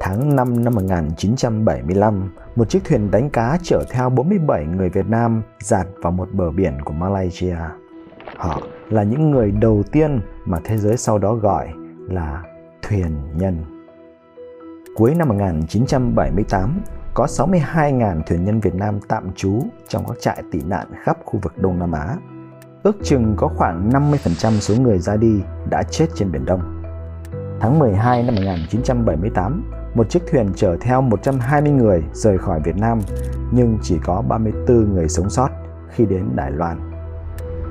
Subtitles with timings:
[0.00, 5.42] Tháng 5 năm 1975, một chiếc thuyền đánh cá chở theo 47 người Việt Nam
[5.58, 7.56] dạt vào một bờ biển của Malaysia.
[8.36, 11.68] Họ là những người đầu tiên mà thế giới sau đó gọi
[12.08, 12.42] là
[12.82, 13.64] thuyền nhân.
[14.96, 16.80] Cuối năm 1978,
[17.14, 21.40] có 62.000 thuyền nhân Việt Nam tạm trú trong các trại tị nạn khắp khu
[21.42, 22.16] vực Đông Nam Á.
[22.82, 26.82] Ước chừng có khoảng 50% số người ra đi đã chết trên Biển Đông.
[27.60, 33.00] Tháng 12 năm 1978, một chiếc thuyền chở theo 120 người rời khỏi Việt Nam
[33.50, 35.48] nhưng chỉ có 34 người sống sót
[35.88, 36.78] khi đến Đài Loan.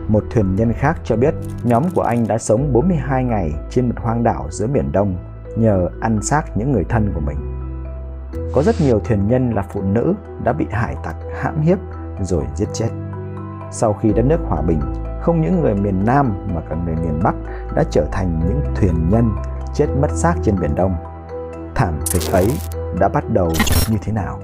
[0.08, 1.34] Một thuyền nhân khác cho biết
[1.64, 5.16] nhóm của anh đã sống 42 ngày trên một hoang đảo giữa Biển Đông
[5.58, 7.38] nhờ ăn xác những người thân của mình.
[8.54, 11.78] Có rất nhiều thuyền nhân là phụ nữ đã bị hải tặc hãm hiếp
[12.22, 12.90] rồi giết chết.
[13.72, 14.80] Sau khi đất nước hòa bình,
[15.22, 17.36] không những người miền Nam mà cả người miền Bắc
[17.76, 19.30] đã trở thành những thuyền nhân
[19.74, 20.96] chết mất xác trên Biển Đông
[21.80, 22.48] thảm kịch ấy
[23.00, 23.54] đã bắt đầu
[23.90, 24.40] như thế nào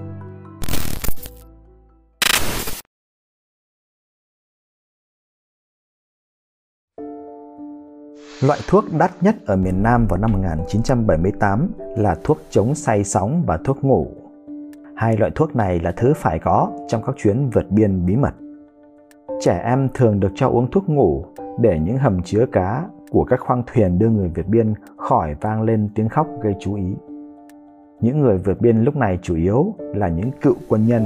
[8.43, 13.43] Loại thuốc đắt nhất ở miền Nam vào năm 1978 là thuốc chống say sóng
[13.45, 14.07] và thuốc ngủ.
[14.95, 18.33] Hai loại thuốc này là thứ phải có trong các chuyến vượt biên bí mật.
[19.41, 21.25] Trẻ em thường được cho uống thuốc ngủ
[21.59, 25.61] để những hầm chứa cá của các khoang thuyền đưa người vượt biên khỏi vang
[25.61, 26.95] lên tiếng khóc gây chú ý.
[28.01, 31.05] Những người vượt biên lúc này chủ yếu là những cựu quân nhân,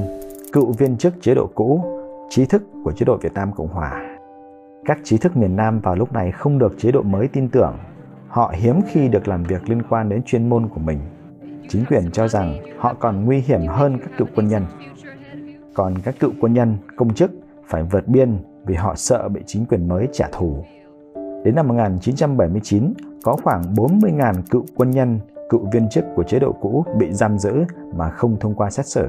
[0.53, 1.83] cựu viên chức chế độ cũ,
[2.29, 4.17] trí thức của chế độ Việt Nam Cộng Hòa.
[4.85, 7.77] Các trí thức miền Nam vào lúc này không được chế độ mới tin tưởng.
[8.27, 10.99] Họ hiếm khi được làm việc liên quan đến chuyên môn của mình.
[11.69, 14.65] Chính quyền cho rằng họ còn nguy hiểm hơn các cựu quân nhân.
[15.73, 17.31] Còn các cựu quân nhân, công chức
[17.67, 20.63] phải vượt biên vì họ sợ bị chính quyền mới trả thù.
[21.43, 22.93] Đến năm 1979,
[23.23, 27.37] có khoảng 40.000 cựu quân nhân cựu viên chức của chế độ cũ bị giam
[27.37, 27.53] giữ
[27.95, 29.07] mà không thông qua xét xử.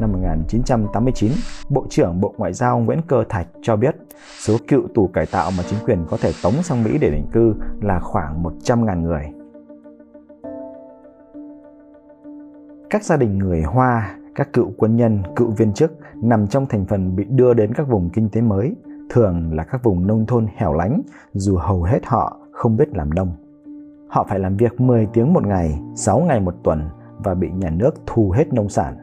[0.00, 1.32] Năm 1989,
[1.68, 3.96] Bộ trưởng Bộ Ngoại giao Nguyễn Cơ Thạch cho biết
[4.38, 7.26] số cựu tù cải tạo mà chính quyền có thể tống sang Mỹ để định
[7.32, 9.24] cư là khoảng 100.000 người.
[12.90, 16.84] Các gia đình người Hoa, các cựu quân nhân, cựu viên chức nằm trong thành
[16.84, 18.74] phần bị đưa đến các vùng kinh tế mới,
[19.10, 21.02] thường là các vùng nông thôn hẻo lánh
[21.32, 23.47] dù hầu hết họ không biết làm nông.
[24.08, 26.88] Họ phải làm việc 10 tiếng một ngày, 6 ngày một tuần
[27.18, 28.96] và bị nhà nước thu hết nông sản.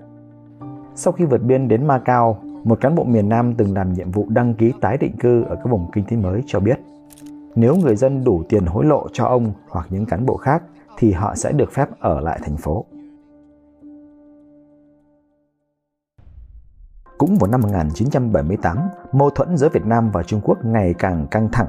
[0.95, 4.25] Sau khi vượt biên đến Macau, một cán bộ miền Nam từng làm nhiệm vụ
[4.29, 6.79] đăng ký tái định cư ở các vùng kinh tế mới cho biết,
[7.55, 10.63] nếu người dân đủ tiền hối lộ cho ông hoặc những cán bộ khác
[10.97, 12.85] thì họ sẽ được phép ở lại thành phố.
[17.17, 18.77] Cũng vào năm 1978,
[19.11, 21.67] mâu thuẫn giữa Việt Nam và Trung Quốc ngày càng căng thẳng.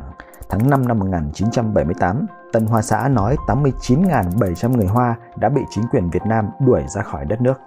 [0.49, 6.11] Tháng 5 năm 1978, Tân Hoa Xã nói 89.700 người Hoa đã bị chính quyền
[6.11, 7.61] Việt Nam đuổi ra khỏi đất nước.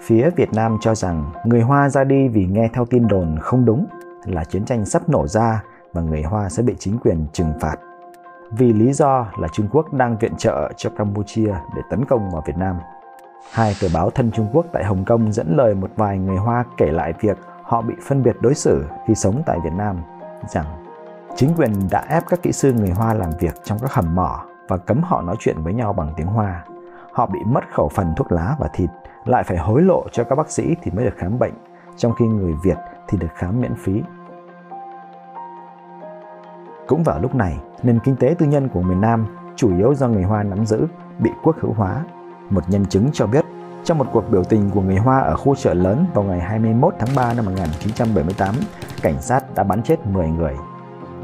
[0.00, 3.64] Phía Việt Nam cho rằng người Hoa ra đi vì nghe theo tin đồn không
[3.64, 3.86] đúng
[4.24, 7.76] là chiến tranh sắp nổ ra và người Hoa sẽ bị chính quyền trừng phạt.
[8.50, 12.42] Vì lý do là Trung Quốc đang viện trợ cho Campuchia để tấn công vào
[12.46, 12.76] Việt Nam.
[13.50, 16.64] Hai tờ báo thân Trung Quốc tại Hồng Kông dẫn lời một vài người Hoa
[16.76, 19.96] kể lại việc họ bị phân biệt đối xử khi sống tại Việt Nam,
[20.48, 20.64] rằng
[21.36, 24.44] chính quyền đã ép các kỹ sư người Hoa làm việc trong các hầm mỏ
[24.68, 26.64] và cấm họ nói chuyện với nhau bằng tiếng Hoa.
[27.12, 28.90] Họ bị mất khẩu phần thuốc lá và thịt,
[29.24, 31.54] lại phải hối lộ cho các bác sĩ thì mới được khám bệnh,
[31.96, 32.78] trong khi người Việt
[33.08, 34.02] thì được khám miễn phí.
[36.86, 39.26] Cũng vào lúc này, nền kinh tế tư nhân của miền Nam,
[39.56, 40.86] chủ yếu do người Hoa nắm giữ,
[41.18, 42.04] bị quốc hữu hóa
[42.54, 43.44] một nhân chứng cho biết,
[43.84, 46.94] trong một cuộc biểu tình của người Hoa ở khu chợ lớn vào ngày 21
[46.98, 48.54] tháng 3 năm 1978,
[49.02, 50.54] cảnh sát đã bắn chết 10 người.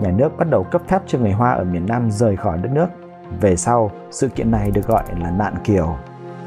[0.00, 2.70] Nhà nước bắt đầu cấp phép cho người Hoa ở miền Nam rời khỏi đất
[2.72, 2.86] nước.
[3.40, 5.96] Về sau, sự kiện này được gọi là nạn kiều.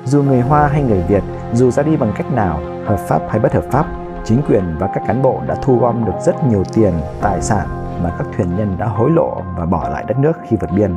[0.05, 3.39] Dù người Hoa hay người Việt, dù ra đi bằng cách nào, hợp pháp hay
[3.39, 3.85] bất hợp pháp,
[4.25, 7.67] chính quyền và các cán bộ đã thu gom được rất nhiều tiền, tài sản
[8.03, 10.95] mà các thuyền nhân đã hối lộ và bỏ lại đất nước khi vượt biên.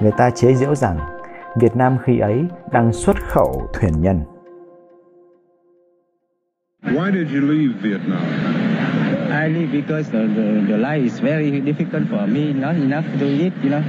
[0.00, 0.98] Người ta chế giễu rằng
[1.60, 4.20] Việt Nam khi ấy đang xuất khẩu thuyền nhân.
[6.82, 8.22] Why did you leave Vietnam?
[9.30, 13.26] I leave because the, the, the life is very difficult for me, not enough to
[13.26, 13.82] eat, you know,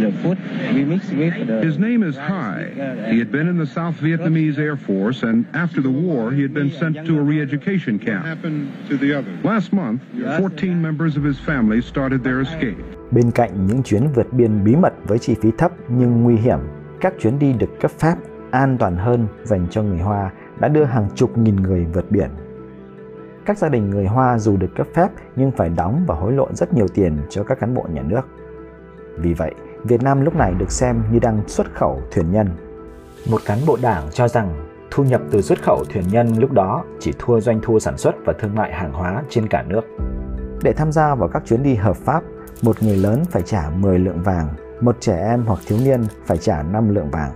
[0.00, 0.38] the food
[0.74, 1.60] we mix with the...
[1.60, 2.70] His name is Hai.
[3.10, 6.54] He had been in the South Vietnamese Air Force, and after the war, he had
[6.54, 8.24] been sent to a re-education camp.
[8.24, 9.44] What happened to the others?
[9.44, 10.00] Last month,
[10.38, 12.78] 14 members of his family started their escape.
[13.10, 16.58] Bên cạnh những chuyến vượt biên bí mật với chi phí thấp nhưng nguy hiểm,
[17.04, 18.14] các chuyến đi được cấp phép
[18.50, 20.30] an toàn hơn dành cho người Hoa
[20.60, 22.30] đã đưa hàng chục nghìn người vượt biển.
[23.44, 26.48] Các gia đình người Hoa dù được cấp phép nhưng phải đóng và hối lộ
[26.52, 28.22] rất nhiều tiền cho các cán bộ nhà nước.
[29.18, 32.48] Vì vậy, Việt Nam lúc này được xem như đang xuất khẩu thuyền nhân.
[33.30, 36.84] Một cán bộ đảng cho rằng thu nhập từ xuất khẩu thuyền nhân lúc đó
[37.00, 39.84] chỉ thua doanh thu sản xuất và thương mại hàng hóa trên cả nước.
[40.62, 42.22] Để tham gia vào các chuyến đi hợp pháp,
[42.62, 44.48] một người lớn phải trả 10 lượng vàng,
[44.80, 47.30] một trẻ em hoặc thiếu niên phải trả 5 lượng vàng.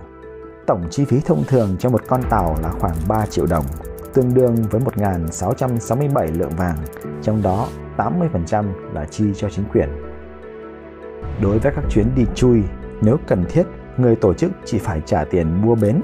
[0.67, 3.65] Tổng chi phí thông thường cho một con tàu là khoảng 3 triệu đồng,
[4.13, 6.77] tương đương với 1.667 lượng vàng,
[7.21, 9.89] trong đó 80% là chi cho chính quyền.
[11.41, 12.63] Đối với các chuyến đi chui,
[13.01, 13.63] nếu cần thiết,
[13.97, 16.01] người tổ chức chỉ phải trả tiền mua bến.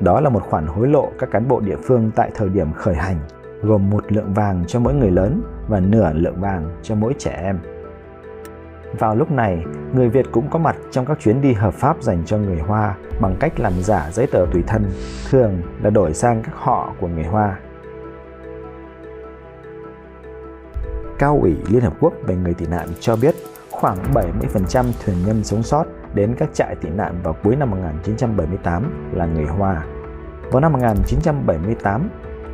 [0.00, 2.94] Đó là một khoản hối lộ các cán bộ địa phương tại thời điểm khởi
[2.94, 3.16] hành,
[3.62, 7.40] gồm một lượng vàng cho mỗi người lớn và nửa lượng vàng cho mỗi trẻ
[7.42, 7.58] em.
[8.98, 9.64] Vào lúc này,
[9.94, 12.96] người Việt cũng có mặt trong các chuyến đi hợp pháp dành cho người Hoa
[13.20, 14.90] bằng cách làm giả giấy tờ tùy thân,
[15.30, 17.58] thường là đổi sang các họ của người Hoa.
[21.18, 23.34] Cao ủy Liên Hợp Quốc về người tị nạn cho biết
[23.70, 25.84] khoảng 70% thuyền nhân sống sót
[26.14, 29.84] đến các trại tị nạn vào cuối năm 1978 là người Hoa.
[30.50, 32.08] Vào năm 1978,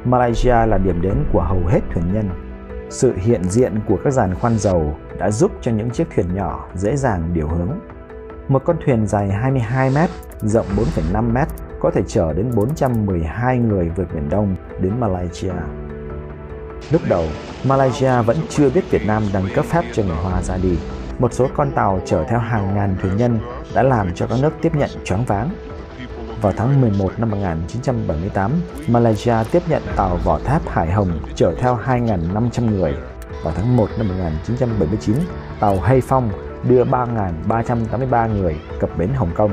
[0.05, 2.46] Malaysia là điểm đến của hầu hết thuyền nhân.
[2.91, 6.69] Sự hiện diện của các giàn khoan dầu đã giúp cho những chiếc thuyền nhỏ
[6.75, 7.79] dễ dàng điều hướng.
[8.49, 9.97] Một con thuyền dài 22 m,
[10.43, 10.67] rộng
[11.13, 11.37] 4,5 m
[11.81, 15.53] có thể chở đến 412 người vượt Biển Đông đến Malaysia.
[16.91, 17.25] Lúc đầu,
[17.65, 20.79] Malaysia vẫn chưa biết Việt Nam đang cấp phép cho người Hoa ra đi.
[21.19, 23.39] Một số con tàu chở theo hàng ngàn thuyền nhân
[23.75, 25.51] đã làm cho các nước tiếp nhận choáng váng.
[26.47, 28.53] Vào tháng 11 năm 1978,
[28.89, 32.95] Malaysia tiếp nhận tàu vỏ tháp Hải Hồng chở theo 2.500 người.
[33.45, 35.17] Vào tháng 1 năm 1979,
[35.61, 36.31] tàu Hay Phong
[36.69, 39.53] đưa 3.383 người cập bến Hồng Kông.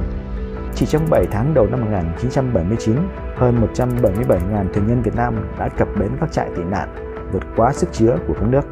[0.76, 2.96] Chỉ trong 7 tháng đầu năm 1979,
[3.38, 6.96] hơn 177.000 thuyền nhân Việt Nam đã cập bến các trại tị nạn,
[7.32, 8.64] vượt quá sức chứa của các nước.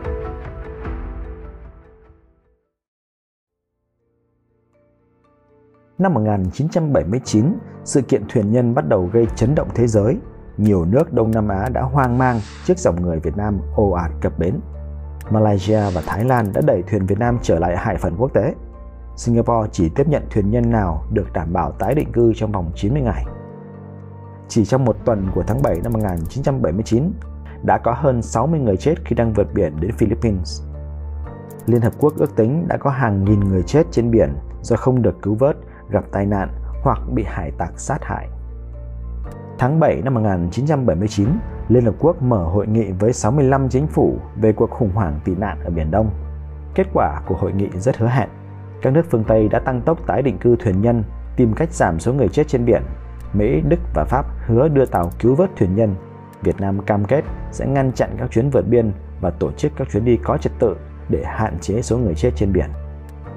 [6.02, 7.46] Năm 1979,
[7.84, 10.18] sự kiện thuyền nhân bắt đầu gây chấn động thế giới.
[10.58, 14.12] Nhiều nước Đông Nam Á đã hoang mang trước dòng người Việt Nam ồ ạt
[14.22, 14.60] cập bến.
[15.30, 18.56] Malaysia và Thái Lan đã đẩy thuyền Việt Nam trở lại hải phận quốc tế.
[19.16, 22.72] Singapore chỉ tiếp nhận thuyền nhân nào được đảm bảo tái định cư trong vòng
[22.76, 23.26] 90 ngày.
[24.48, 27.12] Chỉ trong một tuần của tháng 7 năm 1979,
[27.64, 30.62] đã có hơn 60 người chết khi đang vượt biển đến Philippines.
[31.66, 35.02] Liên Hợp Quốc ước tính đã có hàng nghìn người chết trên biển do không
[35.02, 35.58] được cứu vớt,
[35.92, 36.50] gặp tai nạn
[36.84, 38.28] hoặc bị hải tặc sát hại.
[39.60, 41.28] Tháng 7 năm 1979,
[41.70, 45.36] Liên Hợp Quốc mở hội nghị với 65 chính phủ về cuộc khủng hoảng tị
[45.36, 46.10] nạn ở Biển Đông.
[46.76, 48.30] Kết quả của hội nghị rất hứa hẹn.
[48.82, 51.04] Các nước phương Tây đã tăng tốc tái định cư thuyền nhân,
[51.36, 52.82] tìm cách giảm số người chết trên biển.
[53.34, 55.96] Mỹ, Đức và Pháp hứa đưa tàu cứu vớt thuyền nhân.
[56.42, 58.92] Việt Nam cam kết sẽ ngăn chặn các chuyến vượt biên
[59.22, 60.76] và tổ chức các chuyến đi có trật tự
[61.10, 62.70] để hạn chế số người chết trên biển.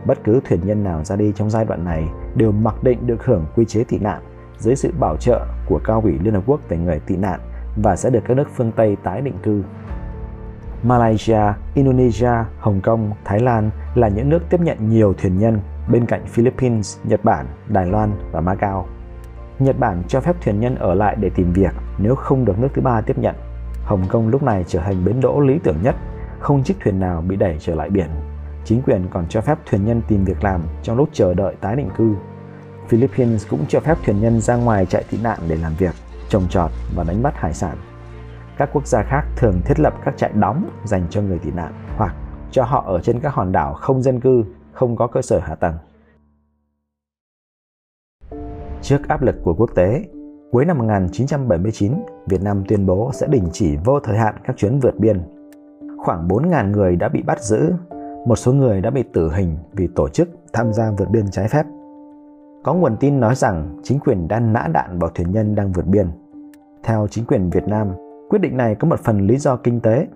[0.05, 3.25] Bất cứ thuyền nhân nào ra đi trong giai đoạn này đều mặc định được
[3.25, 4.23] hưởng quy chế tị nạn
[4.59, 7.41] dưới sự bảo trợ của Cao ủy Liên Hợp Quốc về người tị nạn
[7.83, 9.63] và sẽ được các nước phương Tây tái định cư.
[10.83, 11.41] Malaysia,
[11.75, 15.61] Indonesia, Hồng Kông, Thái Lan là những nước tiếp nhận nhiều thuyền nhân
[15.93, 18.87] bên cạnh Philippines, Nhật Bản, Đài Loan và Macau.
[19.59, 22.69] Nhật Bản cho phép thuyền nhân ở lại để tìm việc nếu không được nước
[22.75, 23.35] thứ ba tiếp nhận.
[23.85, 25.95] Hồng Kông lúc này trở thành bến đỗ lý tưởng nhất,
[26.39, 28.07] không chiếc thuyền nào bị đẩy trở lại biển.
[28.65, 31.77] Chính quyền còn cho phép thuyền nhân tìm việc làm trong lúc chờ đợi tái
[31.77, 32.15] định cư.
[32.89, 35.95] Philippines cũng cho phép thuyền nhân ra ngoài chạy tị nạn để làm việc,
[36.29, 37.77] trồng trọt và đánh bắt hải sản.
[38.59, 41.73] Các quốc gia khác thường thiết lập các trại đóng dành cho người tị nạn
[41.97, 42.15] hoặc
[42.51, 45.55] cho họ ở trên các hòn đảo không dân cư, không có cơ sở hạ
[45.55, 45.75] tầng.
[48.83, 50.05] Trước áp lực của quốc tế,
[50.53, 51.93] cuối năm 1979,
[52.27, 55.23] Việt Nam tuyên bố sẽ đình chỉ vô thời hạn các chuyến vượt biên.
[55.99, 57.73] Khoảng 4.000 người đã bị bắt giữ,
[58.25, 61.49] một số người đã bị tử hình vì tổ chức tham gia vượt biên trái
[61.49, 61.67] phép.
[62.63, 65.87] Có nguồn tin nói rằng chính quyền đang nã đạn vào thuyền nhân đang vượt
[65.87, 66.07] biên.
[66.83, 67.89] Theo chính quyền Việt Nam,
[68.29, 70.07] quyết định này có một phần lý do kinh tế.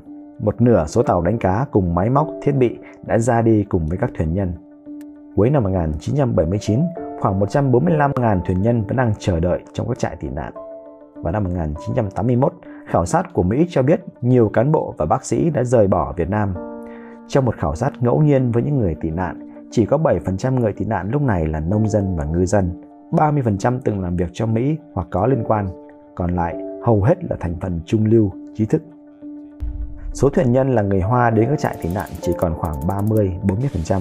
[0.42, 3.86] Một nửa số tàu đánh cá cùng máy móc, thiết bị đã ra đi cùng
[3.86, 4.52] với các thuyền nhân.
[5.36, 6.80] Cuối năm 1979,
[7.20, 10.52] khoảng 145.000 thuyền nhân vẫn đang chờ đợi trong các trại tị nạn.
[11.14, 12.52] Vào năm 1981,
[12.86, 16.12] khảo sát của Mỹ cho biết nhiều cán bộ và bác sĩ đã rời bỏ
[16.16, 16.67] Việt Nam.
[17.28, 20.72] Trong một khảo sát ngẫu nhiên với những người tị nạn, chỉ có 7% người
[20.72, 22.82] tị nạn lúc này là nông dân và ngư dân.
[23.10, 25.66] 30% từng làm việc cho Mỹ hoặc có liên quan,
[26.14, 28.82] còn lại hầu hết là thành phần trung lưu, trí thức.
[30.12, 34.00] Số thuyền nhân là người Hoa đến các trại tị nạn chỉ còn khoảng 30-40%.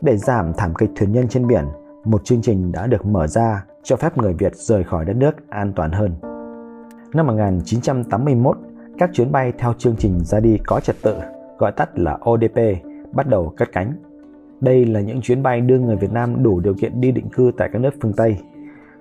[0.00, 1.64] Để giảm thảm kịch thuyền nhân trên biển,
[2.04, 5.32] một chương trình đã được mở ra cho phép người Việt rời khỏi đất nước
[5.48, 6.14] an toàn hơn.
[7.14, 8.58] Năm 1981,
[8.98, 11.14] các chuyến bay theo chương trình ra đi có trật tự,
[11.60, 12.58] gọi tắt là ODP,
[13.12, 13.92] bắt đầu cất cánh
[14.60, 17.52] đây là những chuyến bay đưa người Việt Nam đủ điều kiện đi định cư
[17.58, 18.36] tại các nước phương Tây.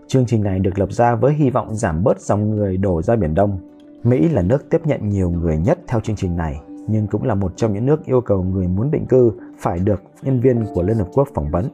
[0.08, 3.16] Chương trình này được lập ra với hy vọng giảm bớt dòng người đổ ra
[3.16, 3.60] Biển Đông.
[4.04, 7.36] Mỹ là nước tiếp nhận nhiều người nhất theo chương trình này, nhưng cũng là
[7.36, 10.84] một trong những nước yêu cầu người muốn định cư phải được nhân viên của
[10.84, 11.70] Liên Hợp Quốc phỏng vấn.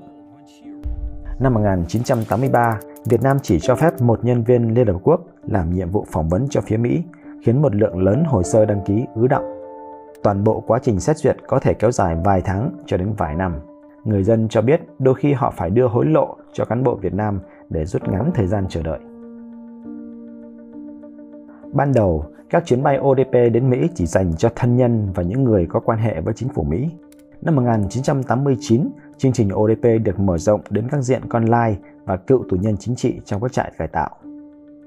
[1.40, 5.90] Năm 1983, Việt Nam chỉ cho phép một nhân viên Liên Hợp Quốc làm nhiệm
[5.90, 7.04] vụ phỏng vấn cho phía Mỹ,
[7.44, 9.65] khiến một lượng lớn hồ sơ đăng ký ứ động.
[10.26, 13.36] Toàn bộ quá trình xét duyệt có thể kéo dài vài tháng cho đến vài
[13.36, 13.60] năm.
[14.04, 17.14] Người dân cho biết đôi khi họ phải đưa hối lộ cho cán bộ Việt
[17.14, 17.40] Nam
[17.70, 19.00] để rút ngắn thời gian chờ đợi.
[21.74, 25.44] Ban đầu, các chuyến bay ODP đến Mỹ chỉ dành cho thân nhân và những
[25.44, 26.90] người có quan hệ với chính phủ Mỹ.
[27.42, 32.44] Năm 1989, chương trình ODP được mở rộng đến các diện con lai và cựu
[32.50, 34.10] tù nhân chính trị trong các trại cải tạo.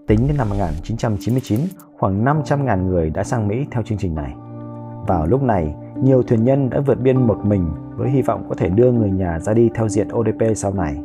[0.07, 1.61] Tính đến năm 1999,
[1.99, 4.35] khoảng 500.000 người đã sang Mỹ theo chương trình này.
[5.09, 8.55] Vào lúc này, nhiều thuyền nhân đã vượt biên một mình với hy vọng có
[8.55, 11.03] thể đưa người nhà ra đi theo diện ODP sau này.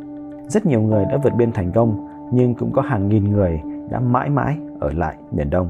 [0.48, 4.00] Rất nhiều người đã vượt biên thành công, nhưng cũng có hàng nghìn người đã
[4.00, 5.68] mãi mãi ở lại Biển Đông.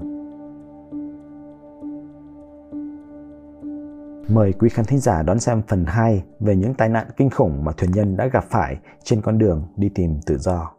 [4.29, 7.65] Mời quý khán thính giả đón xem phần 2 về những tai nạn kinh khủng
[7.65, 10.71] mà thuyền nhân đã gặp phải trên con đường đi tìm tự do.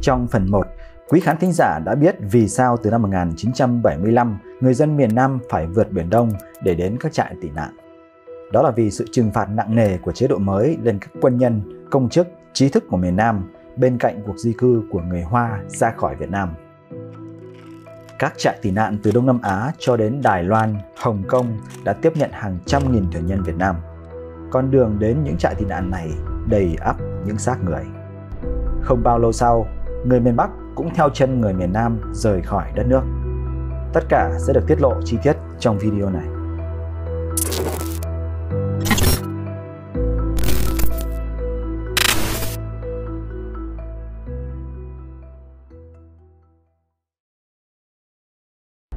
[0.00, 0.66] Trong phần 1,
[1.08, 5.38] quý khán thính giả đã biết vì sao từ năm 1975 người dân miền Nam
[5.50, 6.30] phải vượt Biển Đông
[6.62, 7.76] để đến các trại tị nạn.
[8.52, 11.38] Đó là vì sự trừng phạt nặng nề của chế độ mới lên các quân
[11.38, 11.60] nhân,
[11.90, 15.60] công chức, trí thức của miền Nam bên cạnh cuộc di cư của người Hoa
[15.68, 16.48] ra khỏi Việt Nam.
[18.18, 21.92] Các trại tị nạn từ Đông Nam Á cho đến Đài Loan, Hồng Kông đã
[21.92, 23.76] tiếp nhận hàng trăm nghìn thuyền nhân Việt Nam.
[24.50, 26.10] Con đường đến những trại tị nạn này
[26.48, 26.96] đầy ắp
[27.26, 27.84] những xác người.
[28.82, 29.66] Không bao lâu sau,
[30.06, 33.02] người miền Bắc cũng theo chân người miền Nam rời khỏi đất nước.
[33.92, 36.26] Tất cả sẽ được tiết lộ chi tiết trong video này.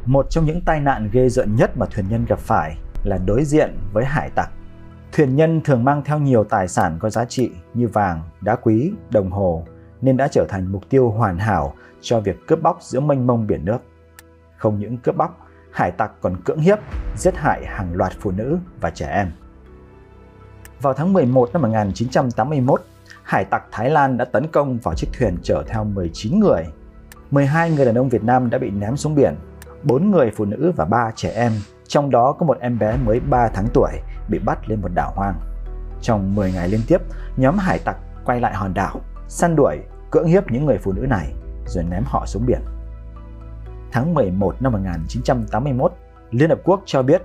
[0.05, 3.43] Một trong những tai nạn ghê rợn nhất mà thuyền nhân gặp phải là đối
[3.43, 4.49] diện với hải tặc.
[5.11, 8.91] Thuyền nhân thường mang theo nhiều tài sản có giá trị như vàng, đá quý,
[9.09, 9.65] đồng hồ
[10.01, 13.47] nên đã trở thành mục tiêu hoàn hảo cho việc cướp bóc giữa mênh mông
[13.47, 13.77] biển nước.
[14.57, 16.79] Không những cướp bóc, hải tặc còn cưỡng hiếp,
[17.17, 19.31] giết hại hàng loạt phụ nữ và trẻ em.
[20.81, 22.81] Vào tháng 11 năm 1981,
[23.23, 26.65] hải tặc Thái Lan đã tấn công vào chiếc thuyền chở theo 19 người.
[27.31, 29.35] 12 người đàn ông Việt Nam đã bị ném xuống biển
[29.83, 31.51] 4 người phụ nữ và 3 trẻ em,
[31.87, 33.91] trong đó có một em bé mới 3 tháng tuổi
[34.29, 35.35] bị bắt lên một đảo hoang.
[36.01, 37.01] Trong 10 ngày liên tiếp,
[37.37, 39.77] nhóm hải tặc quay lại hòn đảo, săn đuổi,
[40.11, 41.33] cưỡng hiếp những người phụ nữ này
[41.65, 42.61] rồi ném họ xuống biển.
[43.91, 45.93] Tháng 11 năm 1981,
[46.31, 47.21] Liên Hợp Quốc cho biết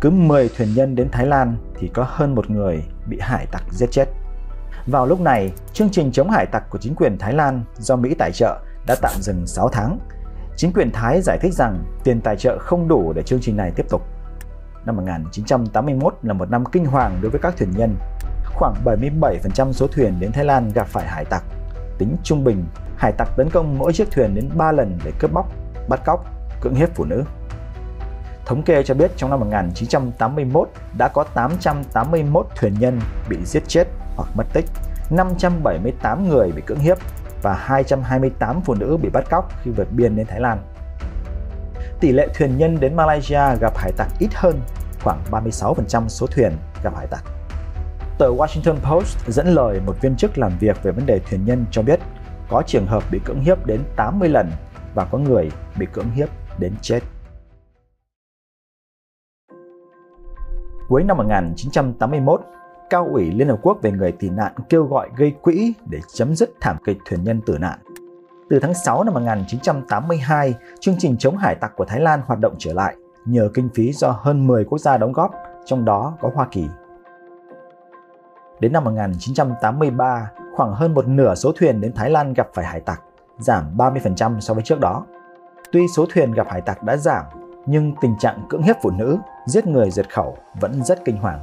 [0.00, 3.62] cứ 10 thuyền nhân đến Thái Lan thì có hơn một người bị hải tặc
[3.70, 4.04] giết chết.
[4.86, 8.14] Vào lúc này, chương trình chống hải tặc của chính quyền Thái Lan do Mỹ
[8.18, 9.98] tài trợ đã tạm dừng 6 tháng
[10.60, 13.72] Chính quyền Thái giải thích rằng tiền tài trợ không đủ để chương trình này
[13.76, 14.02] tiếp tục.
[14.86, 17.96] Năm 1981 là một năm kinh hoàng đối với các thuyền nhân.
[18.54, 21.44] Khoảng 77% số thuyền đến Thái Lan gặp phải hải tặc.
[22.00, 22.64] Tính trung bình,
[22.96, 25.52] hải tặc tấn công mỗi chiếc thuyền đến 3 lần để cướp bóc,
[25.88, 26.24] bắt cóc,
[26.60, 27.24] cưỡng hiếp phụ nữ.
[28.46, 33.84] Thống kê cho biết trong năm 1981 đã có 881 thuyền nhân bị giết chết
[34.16, 34.64] hoặc mất tích,
[35.10, 36.98] 578 người bị cưỡng hiếp
[37.42, 40.58] và 228 phụ nữ bị bắt cóc khi vượt biên đến Thái Lan.
[42.00, 44.60] Tỷ lệ thuyền nhân đến Malaysia gặp hải tặc ít hơn,
[45.04, 46.52] khoảng 36% số thuyền
[46.82, 47.24] gặp hải tặc.
[48.20, 51.64] Tờ Washington Post dẫn lời một viên chức làm việc về vấn đề thuyền nhân
[51.70, 52.00] cho biết
[52.48, 54.50] có trường hợp bị cưỡng hiếp đến 80 lần
[54.94, 57.00] và có người bị cưỡng hiếp đến chết.
[60.88, 62.40] Cuối năm 1981,
[62.90, 66.34] Cao ủy Liên Hợp Quốc về người tị nạn kêu gọi gây quỹ để chấm
[66.34, 67.78] dứt thảm kịch thuyền nhân tử nạn.
[68.50, 72.54] Từ tháng 6 năm 1982, chương trình chống hải tặc của Thái Lan hoạt động
[72.58, 75.30] trở lại nhờ kinh phí do hơn 10 quốc gia đóng góp,
[75.64, 76.66] trong đó có Hoa Kỳ.
[78.60, 82.80] Đến năm 1983, khoảng hơn một nửa số thuyền đến Thái Lan gặp phải hải
[82.80, 83.02] tặc,
[83.38, 85.04] giảm 30% so với trước đó.
[85.72, 87.24] Tuy số thuyền gặp hải tặc đã giảm,
[87.66, 91.40] nhưng tình trạng cưỡng hiếp phụ nữ, giết người diệt khẩu vẫn rất kinh hoàng.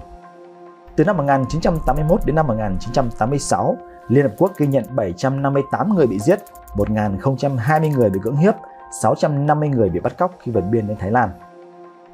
[0.96, 6.40] Từ năm 1981 đến năm 1986, Liên Hợp Quốc ghi nhận 758 người bị giết,
[6.76, 8.56] 1.020 người bị cưỡng hiếp,
[9.02, 11.30] 650 người bị bắt cóc khi vượt biên đến Thái Lan.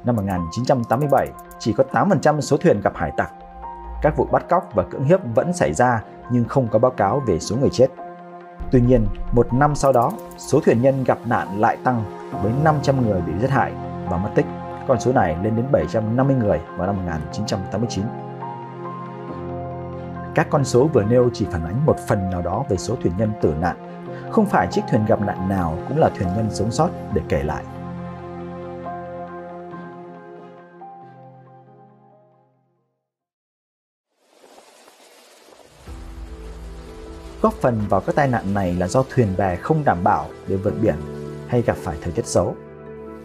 [0.04, 3.32] Năm 1987, chỉ có 8% số thuyền gặp hải tặc.
[4.04, 7.22] Các vụ bắt cóc và cưỡng hiếp vẫn xảy ra nhưng không có báo cáo
[7.26, 7.86] về số người chết.
[8.70, 12.04] Tuy nhiên, một năm sau đó, số thuyền nhân gặp nạn lại tăng
[12.42, 13.72] với 500 người bị giết hại
[14.10, 14.46] và mất tích.
[14.88, 18.04] Con số này lên đến 750 người vào năm 1989.
[20.34, 23.12] Các con số vừa nêu chỉ phản ánh một phần nào đó về số thuyền
[23.18, 23.76] nhân tử nạn.
[24.30, 27.42] Không phải chiếc thuyền gặp nạn nào cũng là thuyền nhân sống sót để kể
[27.42, 27.64] lại.
[37.44, 40.56] Góp phần vào các tai nạn này là do thuyền bè không đảm bảo để
[40.56, 40.94] vượt biển
[41.48, 42.56] hay gặp phải thời tiết xấu.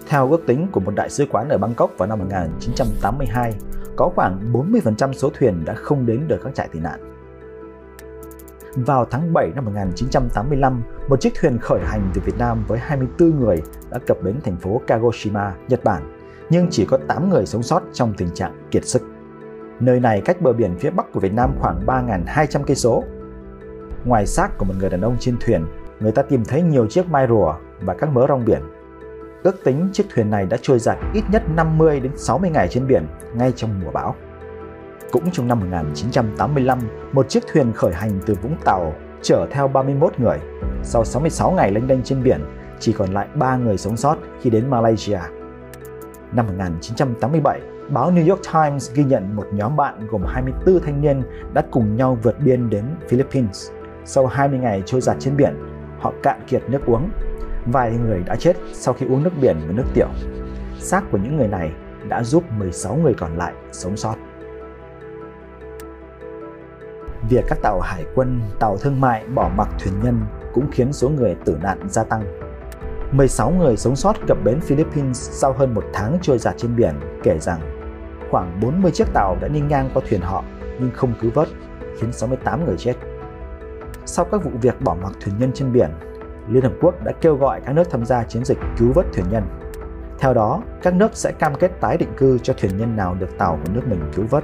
[0.08, 3.54] Theo ước tính của một đại sứ quán ở Bangkok vào năm 1982,
[3.96, 7.16] có khoảng 40% số thuyền đã không đến được các trại tị nạn.
[8.76, 13.40] Vào tháng 7 năm 1985, một chiếc thuyền khởi hành từ Việt Nam với 24
[13.40, 17.64] người đã cập bến thành phố Kagoshima, Nhật Bản, nhưng chỉ có 8 người sống
[17.64, 19.02] sót trong tình trạng kiệt sức.
[19.80, 23.04] Nơi này cách bờ biển phía bắc của Việt Nam khoảng 3.200 cây số.
[24.06, 25.66] Ngoài xác của một người đàn ông trên thuyền,
[26.00, 28.62] người ta tìm thấy nhiều chiếc mai rùa và các mớ rong biển
[29.44, 32.88] Ước tính chiếc thuyền này đã trôi giặt ít nhất 50 đến 60 ngày trên
[32.88, 34.16] biển ngay trong mùa bão.
[35.12, 36.80] Cũng trong năm 1985,
[37.12, 40.38] một chiếc thuyền khởi hành từ Vũng Tàu chở theo 31 người.
[40.84, 42.42] Sau 66 ngày lênh đênh trên biển,
[42.80, 45.20] chỉ còn lại 3 người sống sót khi đến Malaysia.
[46.32, 51.24] Năm 1987, báo New York Times ghi nhận một nhóm bạn gồm 24 thanh niên
[51.54, 53.70] đã cùng nhau vượt biên đến Philippines.
[54.12, 55.54] Sau 20 ngày trôi giặt trên biển,
[56.00, 57.10] họ cạn kiệt nước uống
[57.66, 60.08] Vài người đã chết sau khi uống nước biển và nước tiểu.
[60.80, 61.72] Xác của những người này
[62.08, 64.16] đã giúp 16 người còn lại sống sót.
[67.30, 70.20] Việc các tàu hải quân, tàu thương mại bỏ mặc thuyền nhân
[70.54, 72.24] cũng khiến số người tử nạn gia tăng.
[73.12, 76.94] 16 người sống sót cập bến Philippines sau hơn một tháng trôi giạt trên biển
[77.24, 77.60] kể rằng
[78.32, 80.44] khoảng 40 chiếc tàu đã đi ngang qua thuyền họ
[80.80, 81.48] nhưng không cứu vớt,
[82.00, 82.96] khiến 68 người chết.
[84.12, 85.90] Sau các vụ việc bỏ mặc thuyền nhân trên biển,
[86.48, 89.26] Liên Hợp Quốc đã kêu gọi các nước tham gia chiến dịch cứu vớt thuyền
[89.30, 89.44] nhân.
[90.20, 93.38] Theo đó, các nước sẽ cam kết tái định cư cho thuyền nhân nào được
[93.38, 94.44] tàu của nước mình cứu vớt.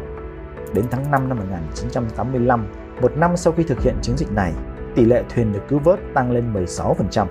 [0.74, 2.68] Đến tháng 5 năm 1985,
[3.02, 4.54] một năm sau khi thực hiện chiến dịch này,
[4.96, 7.28] tỷ lệ thuyền được cứu vớt tăng lên 16%.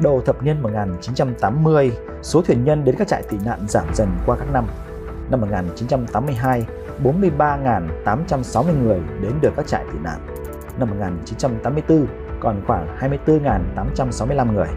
[0.00, 4.36] Đầu thập niên 1980, số thuyền nhân đến các trại tị nạn giảm dần qua
[4.36, 4.66] các năm.
[5.30, 6.66] Năm 1982,
[7.04, 10.18] 43.860 người đến được các trại tị nạn.
[10.78, 12.06] Năm 1984,
[12.40, 14.68] còn khoảng 24.865 người.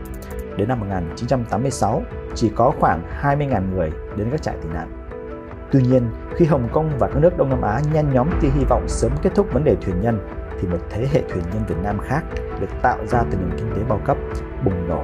[0.57, 2.03] Đến năm 1986,
[2.35, 5.05] chỉ có khoảng 20.000 người đến các trại tị nạn.
[5.71, 8.65] Tuy nhiên, khi Hồng Kông và các nước Đông Nam Á nhen nhóm tia hy
[8.69, 10.19] vọng sớm kết thúc vấn đề thuyền nhân,
[10.61, 12.23] thì một thế hệ thuyền nhân Việt Nam khác
[12.59, 14.17] được tạo ra từ nền kinh tế bao cấp
[14.65, 15.03] bùng nổ.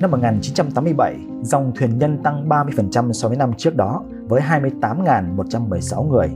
[0.00, 6.30] Năm 1987, dòng thuyền nhân tăng 30% so với năm trước đó với 28.116 người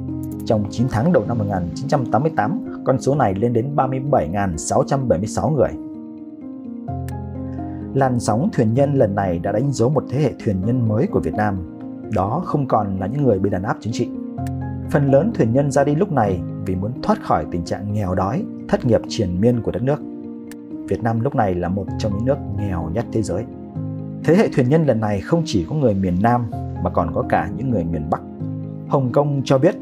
[0.47, 5.71] trong 9 tháng đầu năm 1988, con số này lên đến 37.676 người.
[7.95, 11.07] Làn sóng thuyền nhân lần này đã đánh dấu một thế hệ thuyền nhân mới
[11.07, 11.79] của Việt Nam.
[12.15, 14.09] Đó không còn là những người bị đàn áp chính trị.
[14.91, 18.15] Phần lớn thuyền nhân ra đi lúc này vì muốn thoát khỏi tình trạng nghèo
[18.15, 20.14] đói, thất nghiệp triền miên của đất nước.
[20.89, 23.45] Việt Nam lúc này là một trong những nước nghèo nhất thế giới.
[24.25, 26.47] Thế hệ thuyền nhân lần này không chỉ có người miền Nam
[26.83, 28.21] mà còn có cả những người miền Bắc.
[28.89, 29.75] Hồng Kông cho biết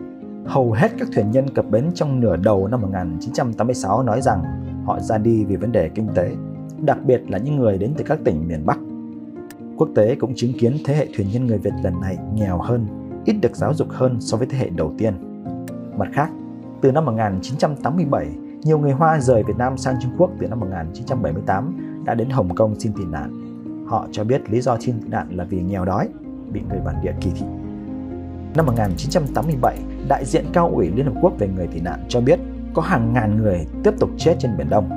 [0.46, 4.42] Hầu hết các thuyền nhân cập bến trong nửa đầu năm 1986 nói rằng
[4.84, 6.32] họ ra đi vì vấn đề kinh tế,
[6.78, 8.78] đặc biệt là những người đến từ các tỉnh miền Bắc.
[9.76, 12.86] Quốc tế cũng chứng kiến thế hệ thuyền nhân người Việt lần này nghèo hơn,
[13.24, 15.14] ít được giáo dục hơn so với thế hệ đầu tiên.
[15.98, 16.30] Mặt khác,
[16.80, 18.26] từ năm 1987,
[18.64, 22.54] nhiều người Hoa rời Việt Nam sang Trung Quốc từ năm 1978 đã đến Hồng
[22.54, 23.32] Kông xin tị nạn.
[23.86, 26.08] Họ cho biết lý do xin tị nạn là vì nghèo đói,
[26.52, 27.46] bị người bản địa kỳ thị.
[28.54, 32.38] Năm 1987, đại diện cao ủy Liên Hợp Quốc về người tị nạn cho biết
[32.74, 34.88] có hàng ngàn người tiếp tục chết trên Biển Đông.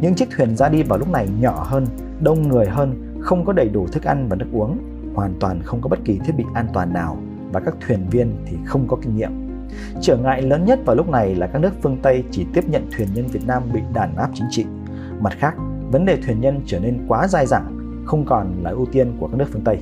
[0.00, 1.86] Những chiếc thuyền ra đi vào lúc này nhỏ hơn,
[2.20, 4.78] đông người hơn, không có đầy đủ thức ăn và nước uống,
[5.14, 7.16] hoàn toàn không có bất kỳ thiết bị an toàn nào
[7.52, 9.41] và các thuyền viên thì không có kinh nghiệm.
[10.00, 12.90] Trở ngại lớn nhất vào lúc này là các nước phương Tây chỉ tiếp nhận
[12.96, 14.64] thuyền nhân Việt Nam bị đàn áp chính trị.
[15.20, 15.54] Mặt khác,
[15.90, 19.26] vấn đề thuyền nhân trở nên quá dai dẳng, không còn là ưu tiên của
[19.28, 19.78] các nước phương Tây.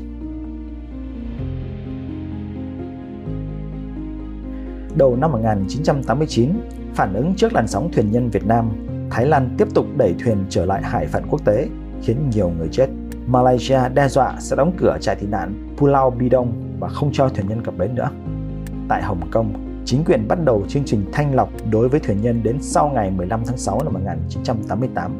[5.01, 6.51] đầu năm 1989,
[6.95, 8.71] phản ứng trước làn sóng thuyền nhân Việt Nam,
[9.11, 11.69] Thái Lan tiếp tục đẩy thuyền trở lại hải phận quốc tế,
[12.03, 12.87] khiến nhiều người chết.
[13.27, 17.49] Malaysia đe dọa sẽ đóng cửa trại tị nạn Pulau Bidong và không cho thuyền
[17.49, 18.11] nhân cập bến nữa.
[18.89, 22.43] Tại Hồng Kông, chính quyền bắt đầu chương trình thanh lọc đối với thuyền nhân
[22.43, 25.13] đến sau ngày 15 tháng 6 năm 1988.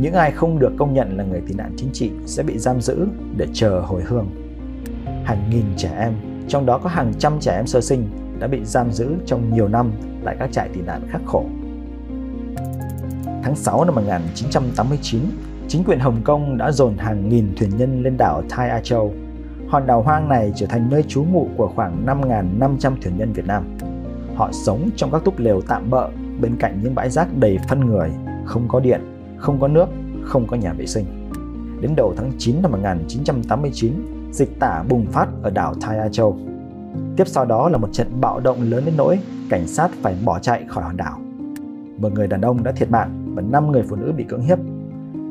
[0.00, 2.80] Những ai không được công nhận là người tị nạn chính trị sẽ bị giam
[2.80, 4.26] giữ để chờ hồi hương.
[5.24, 6.12] Hàng nghìn trẻ em,
[6.48, 9.68] trong đó có hàng trăm trẻ em sơ sinh đã bị giam giữ trong nhiều
[9.68, 9.92] năm
[10.24, 11.44] tại các trại tị nạn khắc khổ.
[13.42, 15.20] Tháng 6 năm 1989,
[15.68, 19.14] chính quyền Hồng Kông đã dồn hàng nghìn thuyền nhân lên đảo Tai A Châu
[19.68, 23.46] hòn đảo hoang này trở thành nơi trú ngụ của khoảng 5.500 thuyền nhân Việt
[23.46, 23.78] Nam.
[24.36, 26.08] Họ sống trong các túp lều tạm bợ
[26.40, 28.10] bên cạnh những bãi rác đầy phân người,
[28.44, 29.00] không có điện,
[29.36, 29.86] không có nước,
[30.22, 31.04] không có nhà vệ sinh.
[31.80, 33.92] Đến đầu tháng 9 năm 1989,
[34.32, 36.38] dịch tả bùng phát ở đảo Thaya Châu.
[37.16, 39.18] Tiếp sau đó là một trận bạo động lớn đến nỗi
[39.50, 41.18] cảnh sát phải bỏ chạy khỏi hòn đảo.
[41.98, 44.58] Một người đàn ông đã thiệt mạng và 5 người phụ nữ bị cưỡng hiếp.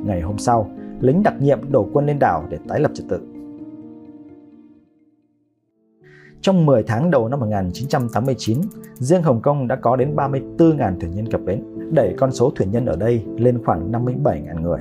[0.06, 0.70] Ngày hôm sau,
[1.02, 3.37] lính đặc nhiệm đổ quân lên đảo để tái lập trật tự.
[6.48, 8.62] Trong 10 tháng đầu năm 1989,
[8.94, 12.72] riêng Hồng Kông đã có đến 34.000 thuyền nhân cập bến, đẩy con số thuyền
[12.72, 14.80] nhân ở đây lên khoảng 57.000 người.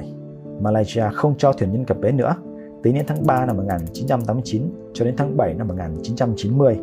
[0.61, 2.35] Malaysia không cho thuyền nhân cập bến nữa.
[2.83, 4.62] Tính đến tháng 3 năm 1989
[4.94, 6.79] cho đến tháng 7 năm 1990,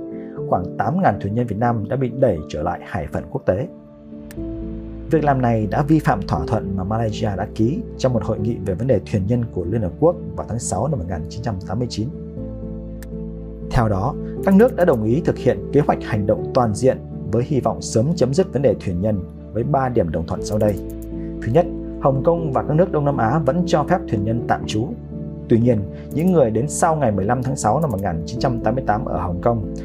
[0.49, 3.67] khoảng 8.000 thuyền nhân Việt Nam đã bị đẩy trở lại hải phận quốc tế.
[5.11, 8.39] Việc làm này đã vi phạm thỏa thuận mà Malaysia đã ký trong một hội
[8.39, 12.07] nghị về vấn đề thuyền nhân của Liên Hợp Quốc vào tháng 6 năm 1989.
[13.71, 16.97] Theo đó, các nước đã đồng ý thực hiện kế hoạch hành động toàn diện
[17.31, 19.19] với hy vọng sớm chấm dứt vấn đề thuyền nhân
[19.53, 20.73] với 3 điểm đồng thuận sau đây.
[21.41, 21.65] Thứ nhất,
[22.01, 24.87] Hồng Kông và các nước Đông Nam Á vẫn cho phép thuyền nhân tạm trú.
[25.49, 25.79] Tuy nhiên,
[26.13, 29.75] những người đến sau ngày 15 tháng 6 năm 1988 ở Hồng Kông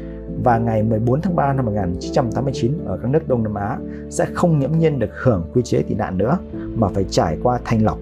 [0.43, 3.77] và ngày 14 tháng 3 năm 1989 ở các nước Đông Nam Á
[4.09, 6.37] sẽ không nghiễm nhiên được hưởng quy chế tị nạn nữa
[6.75, 7.97] mà phải trải qua thanh lọc.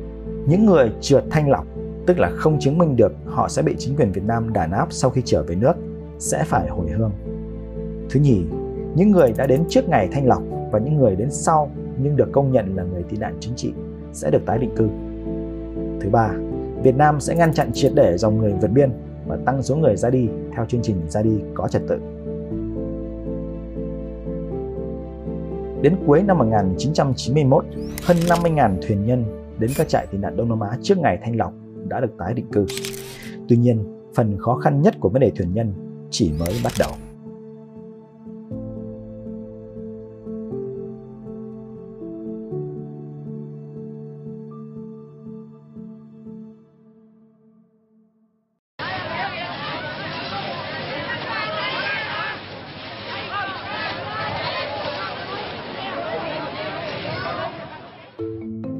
[0.47, 1.65] Những người trượt thanh lọc,
[2.05, 4.87] tức là không chứng minh được họ sẽ bị chính quyền Việt Nam đàn áp
[4.89, 5.73] sau khi trở về nước,
[6.19, 7.11] sẽ phải hồi hương.
[8.09, 8.45] Thứ nhì,
[8.95, 12.31] những người đã đến trước ngày thanh lọc và những người đến sau nhưng được
[12.31, 13.73] công nhận là người tị nạn chính trị
[14.13, 14.87] sẽ được tái định cư.
[16.01, 16.33] Thứ ba,
[16.83, 18.89] Việt Nam sẽ ngăn chặn triệt để dòng người vượt biên
[19.27, 21.99] và tăng số người ra đi theo chương trình ra đi có trật tự.
[25.81, 27.65] Đến cuối năm 1991,
[28.03, 29.23] hơn 50.000 thuyền nhân
[29.59, 31.53] đến các trại tị nạn Đông Nam Á trước ngày thanh lọc
[31.87, 32.65] đã được tái định cư.
[33.47, 33.83] Tuy nhiên,
[34.15, 36.91] phần khó khăn nhất của vấn đề thuyền nhân chỉ mới bắt đầu.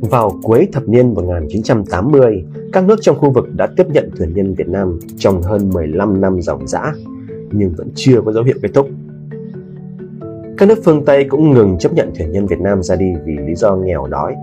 [0.02, 4.54] Vào cuối thập niên 1980, các nước trong khu vực đã tiếp nhận thuyền nhân
[4.54, 6.94] Việt Nam trong hơn 15 năm dòng dã,
[7.52, 8.90] nhưng vẫn chưa có dấu hiệu kết thúc.
[10.58, 13.38] Các nước phương Tây cũng ngừng chấp nhận thuyền nhân Việt Nam ra đi vì
[13.38, 14.36] lý do nghèo đói.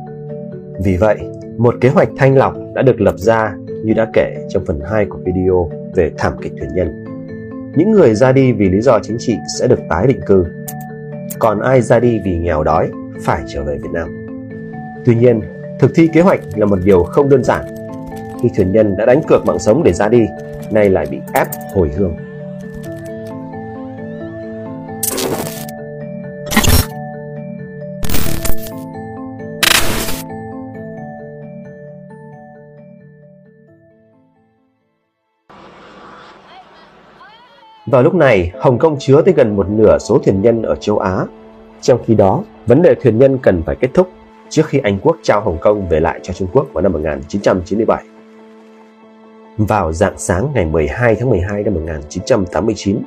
[0.85, 1.17] Vì vậy,
[1.59, 5.07] một kế hoạch thanh lọc đã được lập ra như đã kể trong phần 2
[5.07, 7.05] của video về thảm kịch thuyền nhân.
[7.77, 10.45] Những người ra đi vì lý do chính trị sẽ được tái định cư,
[11.39, 12.91] còn ai ra đi vì nghèo đói
[13.21, 14.27] phải trở về Việt Nam.
[15.05, 15.41] Tuy nhiên,
[15.81, 17.65] thực thi kế hoạch là một điều không đơn giản.
[18.43, 20.27] Khi thuyền nhân đã đánh cược mạng sống để ra đi,
[20.71, 22.17] nay lại bị ép hồi hương.
[37.95, 40.99] Vào lúc này, Hồng Kông chứa tới gần một nửa số thuyền nhân ở châu
[40.99, 41.25] Á.
[41.81, 44.09] Trong khi đó, vấn đề thuyền nhân cần phải kết thúc
[44.49, 48.05] trước khi Anh Quốc trao Hồng Kông về lại cho Trung Quốc vào năm 1997.
[49.59, 52.99] Vào dạng sáng ngày 12 tháng 12 năm 1989,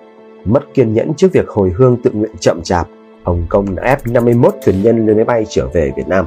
[0.45, 2.87] mất kiên nhẫn trước việc hồi hương tự nguyện chậm chạp,
[3.23, 6.25] Hồng Kông đã ép 51 thuyền nhân lên máy bay trở về Việt Nam.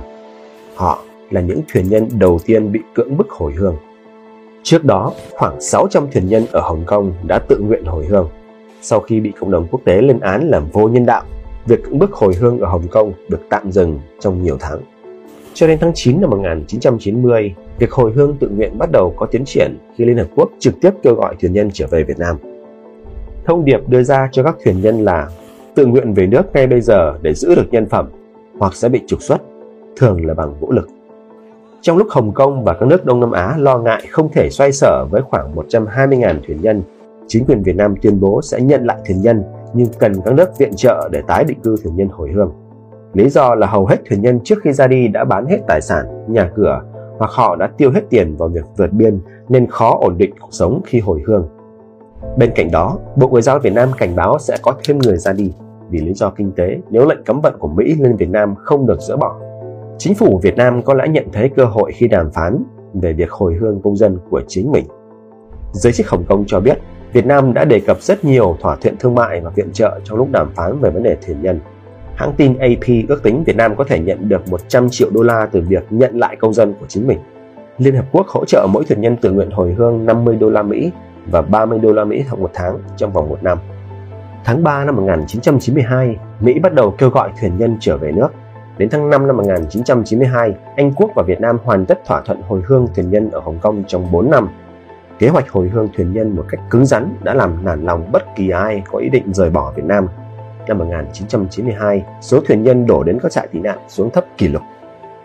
[0.75, 3.77] Họ là những thuyền nhân đầu tiên bị cưỡng bức hồi hương.
[4.63, 8.29] Trước đó, khoảng 600 thuyền nhân ở Hồng Kông đã tự nguyện hồi hương.
[8.83, 11.23] Sau khi bị cộng đồng quốc tế lên án làm vô nhân đạo,
[11.67, 14.81] việc cưỡng bức hồi hương ở Hồng Kông được tạm dừng trong nhiều tháng.
[15.55, 19.45] Cho đến tháng 9 năm 1990, việc hồi hương tự nguyện bắt đầu có tiến
[19.45, 22.37] triển khi Liên Hợp Quốc trực tiếp kêu gọi thuyền nhân trở về Việt Nam.
[23.45, 25.29] Thông điệp đưa ra cho các thuyền nhân là
[25.75, 28.09] tự nguyện về nước ngay bây giờ để giữ được nhân phẩm
[28.59, 29.39] hoặc sẽ bị trục xuất,
[29.97, 30.89] thường là bằng vũ lực.
[31.81, 34.73] Trong lúc Hồng Kông và các nước Đông Nam Á lo ngại không thể xoay
[34.73, 36.83] sở với khoảng 120.000 thuyền nhân,
[37.31, 39.43] chính quyền Việt Nam tuyên bố sẽ nhận lại thuyền nhân
[39.75, 42.53] nhưng cần các nước viện trợ để tái định cư thuyền nhân hồi hương.
[43.15, 45.81] Lý do là hầu hết thuyền nhân trước khi ra đi đã bán hết tài
[45.81, 46.81] sản, nhà cửa
[47.19, 50.49] hoặc họ đã tiêu hết tiền vào việc vượt biên nên khó ổn định cuộc
[50.51, 51.49] sống khi hồi hương.
[52.39, 55.33] Bên cạnh đó, Bộ Ngoại giao Việt Nam cảnh báo sẽ có thêm người ra
[55.33, 55.53] đi
[55.91, 58.87] vì lý do kinh tế nếu lệnh cấm vận của Mỹ lên Việt Nam không
[58.87, 59.41] được dỡ bỏ.
[59.99, 62.65] Chính phủ Việt Nam có lẽ nhận thấy cơ hội khi đàm phán
[62.95, 64.85] về việc hồi hương công dân của chính mình.
[65.73, 66.79] Giới chức Hồng Kông cho biết
[67.13, 70.19] Việt Nam đã đề cập rất nhiều thỏa thuận thương mại và viện trợ trong
[70.19, 71.61] lúc đàm phán về vấn đề thuyền nhân.
[72.15, 75.49] Hãng tin AP ước tính Việt Nam có thể nhận được 100 triệu đô la
[75.53, 77.19] từ việc nhận lại công dân của chính mình.
[77.79, 80.63] Liên Hợp Quốc hỗ trợ mỗi thuyền nhân tự nguyện hồi hương 50 đô la
[80.63, 80.91] Mỹ
[81.27, 83.59] và 30 đô la Mỹ một tháng trong vòng một năm.
[84.45, 88.29] Tháng 3 năm 1992, Mỹ bắt đầu kêu gọi thuyền nhân trở về nước.
[88.79, 92.63] Đến tháng 5 năm 1992, Anh Quốc và Việt Nam hoàn tất thỏa thuận hồi
[92.67, 94.49] hương thuyền nhân ở Hồng Kông trong 4 năm.
[95.21, 98.23] Kế hoạch hồi hương thuyền nhân một cách cứng rắn đã làm nản lòng bất
[98.37, 100.07] kỳ ai có ý định rời bỏ Việt Nam.
[100.69, 104.63] Năm 1992, số thuyền nhân đổ đến các trại tị nạn xuống thấp kỷ lục.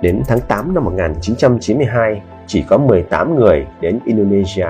[0.01, 4.67] Đến tháng 8 năm 1992, chỉ có 18 người đến Indonesia,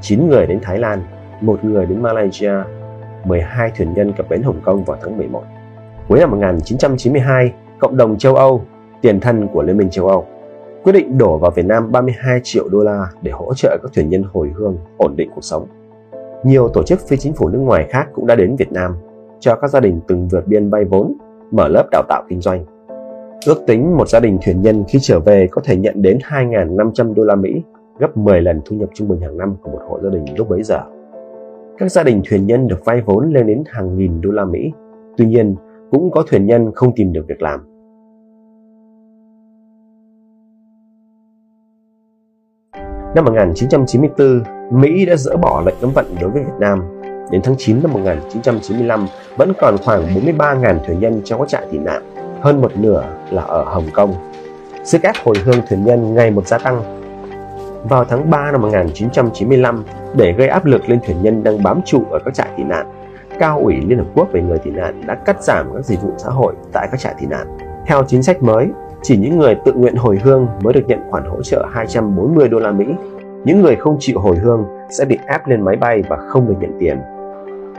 [0.00, 1.02] 9 người đến Thái Lan,
[1.40, 2.52] 1 người đến Malaysia,
[3.24, 5.42] 12 thuyền nhân cập bến Hồng Kông vào tháng 11.
[6.08, 8.64] Cuối năm 1992, cộng đồng châu Âu,
[9.00, 10.26] tiền thân của Liên minh châu Âu,
[10.84, 14.08] quyết định đổ vào Việt Nam 32 triệu đô la để hỗ trợ các thuyền
[14.08, 15.66] nhân hồi hương, ổn định cuộc sống.
[16.44, 18.92] Nhiều tổ chức phi chính phủ nước ngoài khác cũng đã đến Việt Nam
[19.40, 21.14] cho các gia đình từng vượt biên vay vốn,
[21.50, 22.64] mở lớp đào tạo kinh doanh.
[23.46, 27.14] Ước tính một gia đình thuyền nhân khi trở về có thể nhận đến 2.500
[27.14, 27.62] đô la Mỹ,
[27.98, 30.48] gấp 10 lần thu nhập trung bình hàng năm của một hộ gia đình lúc
[30.48, 30.80] bấy giờ.
[31.78, 34.72] Các gia đình thuyền nhân được vay vốn lên đến hàng nghìn đô la Mỹ.
[35.16, 35.56] Tuy nhiên,
[35.90, 37.60] cũng có thuyền nhân không tìm được việc làm.
[43.14, 46.82] Năm 1994, Mỹ đã dỡ bỏ lệnh cấm vận đối với Việt Nam.
[47.30, 51.78] Đến tháng 9 năm 1995, vẫn còn khoảng 43.000 thuyền nhân trong các trại tị
[51.78, 52.02] nạn,
[52.40, 54.14] hơn một nửa là ở Hồng Kông.
[54.84, 56.82] Sức ép hồi hương thuyền nhân ngày một gia tăng.
[57.88, 62.02] Vào tháng 3 năm 1995, để gây áp lực lên thuyền nhân đang bám trụ
[62.10, 62.86] ở các trại tị nạn,
[63.38, 66.10] Cao ủy Liên Hợp Quốc về người tị nạn đã cắt giảm các dịch vụ
[66.16, 67.58] xã hội tại các trại tị nạn.
[67.86, 68.66] Theo chính sách mới,
[69.04, 72.58] chỉ những người tự nguyện hồi hương mới được nhận khoản hỗ trợ 240 đô
[72.58, 72.84] la Mỹ.
[73.44, 76.54] Những người không chịu hồi hương sẽ bị ép lên máy bay và không được
[76.60, 76.98] nhận tiền.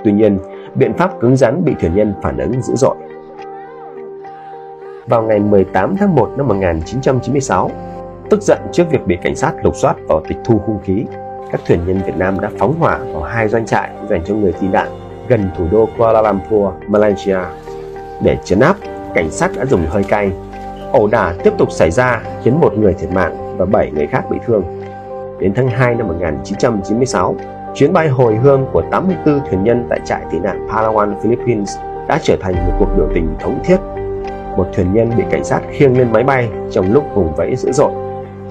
[0.04, 0.38] Tuy nhiên,
[0.76, 2.96] biện pháp cứng rắn bị thuyền nhân phản ứng dữ dội.
[5.08, 7.72] Vào ngày 18 tháng 1 năm 1996,
[8.30, 11.06] tức giận trước việc bị cảnh sát lục soát và tịch thu hung khí,
[11.52, 14.52] các thuyền nhân Việt Nam đã phóng hỏa vào hai doanh trại dành cho người
[14.52, 14.88] tị nạn
[15.28, 17.40] gần thủ đô Kuala Lumpur, Malaysia.
[18.24, 18.76] Để chấn áp,
[19.14, 20.32] cảnh sát đã dùng hơi cay.
[20.96, 24.24] Ẩu đả tiếp tục xảy ra khiến một người thiệt mạng và 7 người khác
[24.30, 24.64] bị thương.
[25.40, 27.36] Đến tháng 2 năm 1996,
[27.74, 31.78] chuyến bay hồi hương của 84 thuyền nhân tại trại tị nạn Palawan, Philippines
[32.08, 33.78] đã trở thành một cuộc biểu tình thống thiết.
[34.58, 37.72] Một thuyền nhân bị cảnh sát khiêng lên máy bay trong lúc vùng vẫy dữ
[37.72, 37.92] dội.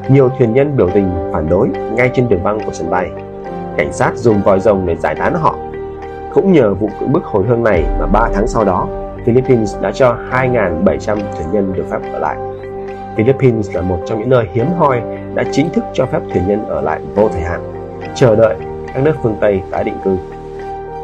[0.09, 3.11] Nhiều thuyền nhân biểu tình phản đối ngay trên đường băng của sân bay.
[3.76, 5.57] Cảnh sát dùng vòi rồng để giải tán họ
[6.35, 8.88] cũng nhờ vụ cưỡng bức hồi hương này mà 3 tháng sau đó,
[9.24, 12.37] Philippines đã cho 2.700 thuyền nhân được phép ở lại.
[13.16, 15.02] Philippines là một trong những nơi hiếm hoi
[15.34, 17.60] đã chính thức cho phép thuyền nhân ở lại vô thời hạn,
[18.14, 18.56] chờ đợi
[18.94, 20.16] các nước phương Tây tái định cư.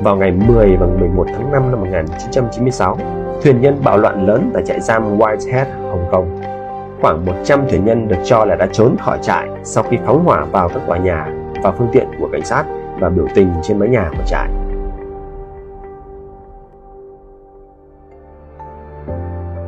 [0.02, 2.98] Vào ngày 10 và 11 tháng 5 năm 1996,
[3.42, 6.40] thuyền nhân bạo loạn lớn tại trại giam Whitehead, Hồng Kông.
[7.00, 10.44] Khoảng 100 thuyền nhân được cho là đã trốn khỏi trại sau khi phóng hỏa
[10.44, 11.26] vào các tòa nhà
[11.62, 12.64] và phương tiện của cảnh sát
[13.00, 14.48] và biểu tình trên mái nhà của trại.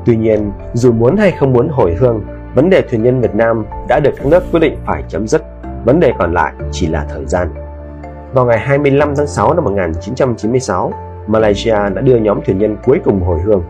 [0.07, 2.23] Tuy nhiên, dù muốn hay không muốn hồi hương,
[2.55, 5.43] vấn đề thuyền nhân Việt Nam đã được các nước quyết định phải chấm dứt.
[5.85, 7.49] Vấn đề còn lại chỉ là thời gian.
[8.33, 10.93] Vào ngày 25 tháng 6 năm 1996,
[11.27, 13.63] Malaysia đã đưa nhóm thuyền nhân cuối cùng hồi hương.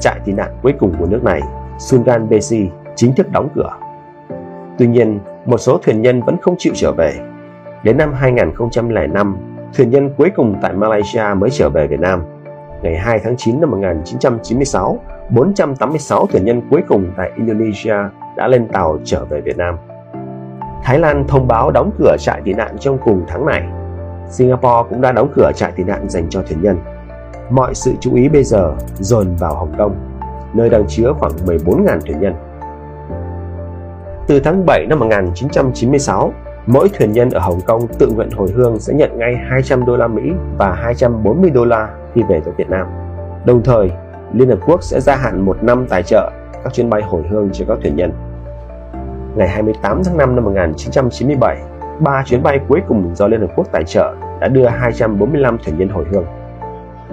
[0.00, 1.40] Trại tị nạn cuối cùng của nước này,
[1.78, 3.70] Sundan Besi, chính thức đóng cửa.
[4.78, 7.12] Tuy nhiên, một số thuyền nhân vẫn không chịu trở về.
[7.82, 9.36] Đến năm 2005,
[9.76, 12.22] thuyền nhân cuối cùng tại Malaysia mới trở về Việt Nam.
[12.82, 14.98] Ngày 2 tháng 9 năm 1996,
[15.30, 17.96] 486 thuyền nhân cuối cùng tại Indonesia
[18.36, 19.76] đã lên tàu trở về Việt Nam.
[20.82, 23.62] Thái Lan thông báo đóng cửa trại tị nạn trong cùng tháng này.
[24.28, 26.78] Singapore cũng đã đóng cửa trại tị nạn dành cho thuyền nhân.
[27.50, 29.94] Mọi sự chú ý bây giờ dồn vào Hồng Kông,
[30.54, 32.34] nơi đang chứa khoảng 14.000 thuyền nhân.
[34.26, 36.32] Từ tháng 7 năm 1996,
[36.66, 39.96] mỗi thuyền nhân ở Hồng Kông tự nguyện hồi hương sẽ nhận ngay 200 đô
[39.96, 42.86] la Mỹ và 240 đô la khi về tới Việt Nam.
[43.46, 43.90] Đồng thời,
[44.34, 46.30] Liên Hợp Quốc sẽ gia hạn một năm tài trợ
[46.64, 48.12] các chuyến bay hồi hương cho các thuyền nhân.
[49.36, 51.56] Ngày 28 tháng 5 năm 1997,
[52.00, 55.78] ba chuyến bay cuối cùng do Liên Hợp Quốc tài trợ đã đưa 245 thuyền
[55.78, 56.24] nhân hồi hương.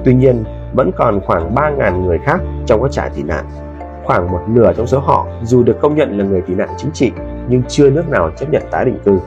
[0.06, 3.46] Tuy nhiên, vẫn còn khoảng 3.000 người khác trong các trại tị nạn.
[4.04, 6.92] Khoảng một nửa trong số họ dù được công nhận là người tị nạn chính
[6.92, 7.12] trị
[7.48, 9.20] nhưng chưa nước nào chấp nhận tái định cư.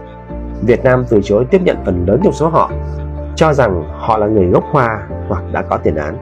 [0.63, 2.71] Việt Nam từ chối tiếp nhận phần lớn trong số họ,
[3.37, 6.17] cho rằng họ là người gốc Hoa hoặc đã có tiền án.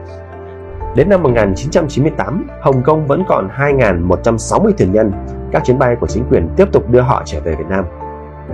[0.95, 5.11] Đến năm 1998, Hồng Kông vẫn còn 2.160 thuyền nhân.
[5.51, 7.85] Các chuyến bay của chính quyền tiếp tục đưa họ trở về Việt Nam.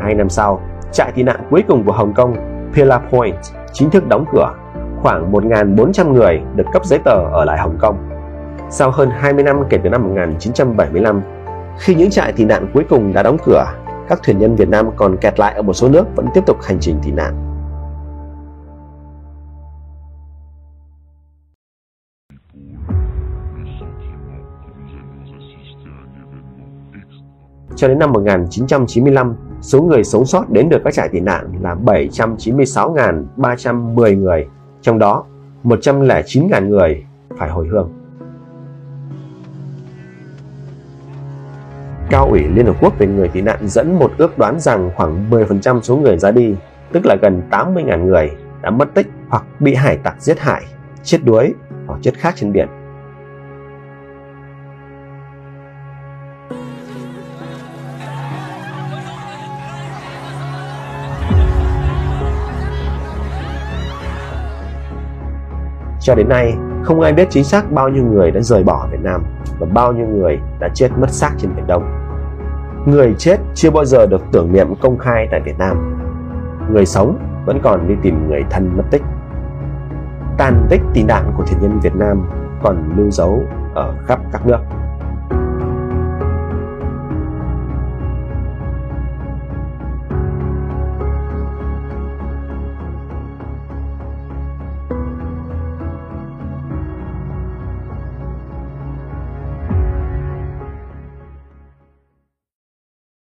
[0.02, 2.36] Hai năm sau, trại tị nạn cuối cùng của Hồng Kông,
[2.73, 3.36] Pillar Point,
[3.73, 4.54] chính thức đóng cửa.
[5.02, 8.10] Khoảng 1.400 người được cấp giấy tờ ở lại Hồng Kông.
[8.69, 11.21] Sau hơn 20 năm kể từ năm 1975,
[11.80, 13.65] khi những trại tị nạn cuối cùng đã đóng cửa,
[14.10, 16.58] các thuyền nhân Việt Nam còn kẹt lại ở một số nước vẫn tiếp tục
[16.62, 17.47] hành trình tị nạn.
[27.78, 31.76] Cho đến năm 1995, số người sống sót đến được các trại tị nạn là
[31.86, 34.48] 796.310 người,
[34.82, 35.26] trong đó
[35.63, 37.06] 109.000 người
[37.38, 37.94] phải hồi hương.
[42.10, 45.30] Cao ủy Liên Hợp Quốc về người tị nạn dẫn một ước đoán rằng khoảng
[45.30, 46.56] 10% số người ra đi,
[46.92, 50.63] tức là gần 80.000 người, đã mất tích hoặc bị hải tặc giết hại,
[51.04, 51.54] chết đuối
[51.88, 52.68] hoặc chết khác trên biển.
[66.08, 69.00] Cho đến nay, không ai biết chính xác bao nhiêu người đã rời bỏ Việt
[69.04, 69.24] Nam
[69.60, 71.84] và bao nhiêu người đã chết mất xác trên Biển Đông.
[72.86, 75.98] Người chết chưa bao giờ được tưởng niệm công khai tại Việt Nam.
[76.72, 79.02] Người sống vẫn còn đi tìm người thân mất tích.
[80.38, 82.30] Tàn tích tị nạn của thiền nhân Việt Nam
[82.63, 83.43] còn lưu dấu
[83.76, 84.60] ở khắp các nước.